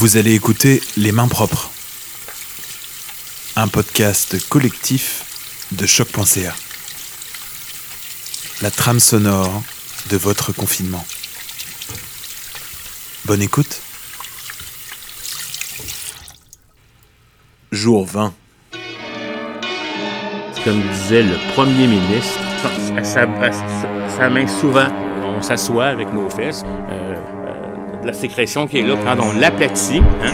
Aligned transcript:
Vous 0.00 0.16
allez 0.16 0.32
écouter 0.32 0.80
Les 0.96 1.10
Mains 1.10 1.26
Propres, 1.26 1.72
un 3.56 3.66
podcast 3.66 4.48
collectif 4.48 5.24
de 5.72 5.86
choc.ca. 5.86 6.54
La 8.62 8.70
trame 8.70 9.00
sonore 9.00 9.60
de 10.08 10.16
votre 10.16 10.52
confinement. 10.52 11.04
Bonne 13.24 13.42
écoute. 13.42 13.80
Jour 17.72 18.06
20. 18.06 18.32
Comme 20.62 20.82
disait 20.92 21.24
le 21.24 21.54
premier 21.54 21.88
ministre, 21.88 22.38
ça, 23.02 23.26
ça, 24.16 24.30
main 24.30 24.46
souvent. 24.46 24.90
On 25.24 25.42
s'assoit 25.42 25.86
avec 25.86 26.12
nos 26.12 26.30
fesses. 26.30 26.62
Euh, 26.64 27.16
euh, 27.16 27.37
la 28.08 28.14
sécrétion 28.14 28.66
qui 28.66 28.78
est 28.78 28.82
là, 28.82 28.94
quand 29.04 29.22
on 29.22 29.38
l'aplatit, 29.38 29.98
hein? 29.98 30.32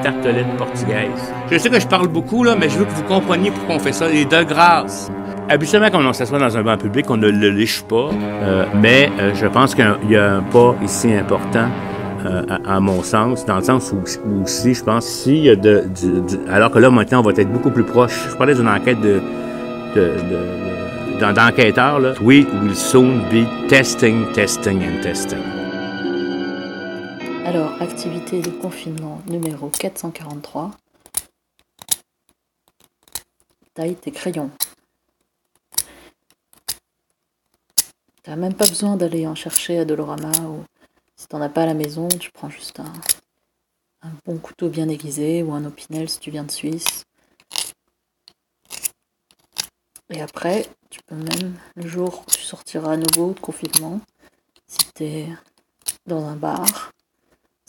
tartelette 0.00 0.56
portugaise. 0.56 1.32
Je 1.50 1.58
sais 1.58 1.68
que 1.68 1.80
je 1.80 1.88
parle 1.88 2.06
beaucoup, 2.06 2.44
là, 2.44 2.54
mais 2.58 2.68
je 2.68 2.78
veux 2.78 2.84
que 2.84 2.92
vous 2.92 3.02
compreniez 3.02 3.50
pourquoi 3.50 3.74
on 3.74 3.78
fait 3.80 3.92
ça. 3.92 4.08
Et 4.08 4.24
de 4.24 4.42
grâce. 4.44 5.10
Habituellement, 5.48 5.88
quand 5.90 6.06
on 6.06 6.12
s'assoit 6.12 6.38
dans 6.38 6.56
un 6.56 6.62
banc 6.62 6.76
public, 6.76 7.10
on 7.10 7.16
ne 7.16 7.28
le 7.28 7.50
liche 7.50 7.82
pas. 7.82 8.10
Euh, 8.12 8.64
mais 8.80 9.10
je 9.34 9.46
pense 9.46 9.74
qu'il 9.74 9.84
y 10.08 10.16
a 10.16 10.34
un 10.36 10.42
pas 10.42 10.76
ici 10.84 11.12
important 11.12 11.66
à, 12.64 12.80
mon 12.80 13.02
sens, 13.02 13.44
dans 13.44 13.56
le 13.56 13.64
sens 13.64 13.92
où, 13.92 14.42
aussi, 14.42 14.72
je 14.72 14.84
pense, 14.84 15.04
s'il 15.04 15.44
y 15.44 15.50
a 15.50 15.56
de, 15.56 15.84
Alors 16.48 16.70
que 16.70 16.78
là, 16.78 16.90
maintenant, 16.90 17.20
on 17.20 17.22
va 17.22 17.32
être 17.32 17.52
beaucoup 17.52 17.70
plus 17.70 17.84
proche. 17.84 18.28
Je 18.30 18.36
parlais 18.36 18.54
d'une 18.54 18.68
enquête 18.68 19.00
de, 19.00 19.20
d'enquêteurs, 21.20 21.98
là. 21.98 22.12
We 22.22 22.46
will 22.62 22.76
soon 22.76 23.18
be 23.30 23.46
testing, 23.68 24.32
testing 24.32 24.80
and 24.80 25.02
testing. 25.02 25.63
Alors, 27.44 27.82
activité 27.82 28.40
de 28.40 28.48
confinement 28.48 29.20
numéro 29.26 29.68
443. 29.68 30.70
Taille 33.74 33.96
tes 33.96 34.12
crayons. 34.12 34.50
T'as 38.22 38.36
même 38.36 38.54
pas 38.54 38.66
besoin 38.66 38.96
d'aller 38.96 39.26
en 39.26 39.34
chercher 39.34 39.78
à 39.78 39.84
Dolorama 39.84 40.32
ou 40.48 40.64
si 41.16 41.28
t'en 41.28 41.42
as 41.42 41.50
pas 41.50 41.64
à 41.64 41.66
la 41.66 41.74
maison, 41.74 42.08
tu 42.08 42.30
prends 42.32 42.48
juste 42.48 42.80
un, 42.80 44.10
bon 44.24 44.38
couteau 44.38 44.70
bien 44.70 44.88
aiguisé 44.88 45.42
ou 45.42 45.52
un 45.52 45.66
opinel 45.66 46.08
si 46.08 46.20
tu 46.20 46.30
viens 46.30 46.44
de 46.44 46.50
Suisse. 46.50 47.04
Et 50.08 50.22
après, 50.22 50.66
tu 50.88 51.00
peux 51.06 51.14
même, 51.14 51.58
le 51.76 51.86
jour 51.86 52.24
où 52.26 52.30
tu 52.30 52.40
sortiras 52.40 52.92
à 52.92 52.96
nouveau 52.96 53.34
de 53.34 53.40
confinement, 53.40 54.00
si 54.66 54.78
t'es 54.94 55.28
dans 56.06 56.24
un 56.24 56.36
bar, 56.36 56.93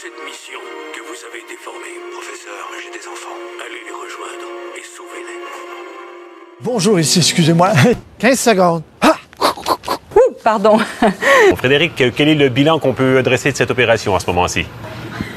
cette 0.00 0.24
mission 0.24 0.60
que 0.94 1.00
vous 1.00 1.18
avez 1.28 1.40
été 1.40 1.56
formé. 1.60 1.90
Professeur, 2.12 2.54
j'ai 2.80 2.96
des 2.96 3.04
enfants. 3.08 3.34
Allez 3.58 3.82
les 3.84 3.90
rejoindre 3.90 4.46
et 4.76 4.82
sauvez-les. 4.96 5.40
Bonjour, 6.60 7.00
ici, 7.00 7.18
excusez-moi. 7.18 7.72
15 8.20 8.38
secondes. 8.38 8.82
Ah! 9.00 9.16
pardon. 10.44 10.78
Frédéric, 11.56 12.00
quel 12.14 12.28
est 12.28 12.36
le 12.36 12.48
bilan 12.48 12.78
qu'on 12.78 12.92
peut 12.92 13.24
dresser 13.24 13.50
de 13.50 13.56
cette 13.56 13.72
opération 13.72 14.14
à 14.14 14.20
ce 14.20 14.26
moment-ci? 14.28 14.66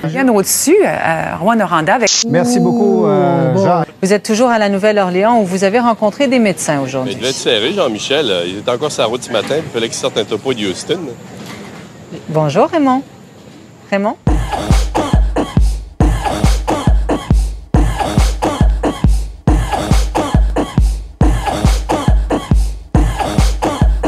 Bien 0.03 0.27
au-dessus, 0.27 0.77
à 0.85 1.37
Rouen-Noranda. 1.37 1.95
Avec... 1.95 2.11
Merci 2.29 2.59
beaucoup, 2.59 3.07
euh, 3.07 3.57
Jean. 3.57 3.83
Vous 4.03 4.13
êtes 4.13 4.23
toujours 4.23 4.49
à 4.49 4.59
la 4.59 4.69
Nouvelle-Orléans 4.69 5.39
où 5.41 5.45
vous 5.45 5.63
avez 5.63 5.79
rencontré 5.79 6.27
des 6.27 6.39
médecins 6.39 6.81
aujourd'hui. 6.81 7.13
Il 7.13 7.17
devait 7.17 7.29
être 7.29 7.35
serré, 7.35 7.73
Jean-Michel. 7.73 8.31
Il 8.45 8.59
était 8.59 8.69
encore 8.69 8.91
sur 8.91 9.01
la 9.01 9.07
route 9.07 9.23
ce 9.23 9.31
matin. 9.31 9.55
Il 9.57 9.71
fallait 9.71 9.87
qu'il 9.87 9.97
sorte 9.97 10.19
un 10.19 10.23
topo 10.23 10.53
de 10.53 10.67
Houston. 10.67 10.99
Bonjour, 12.29 12.67
Raymond. 12.67 13.01
Raymond? 13.89 14.15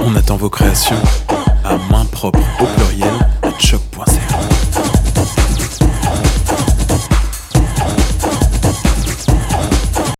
On 0.05 0.15
attend 0.15 0.35
vos 0.35 0.49
créations 0.49 1.01
à 1.63 1.77
main 1.91 2.05
propre 2.05 2.39
au 2.59 2.65
pluriel 2.65 3.13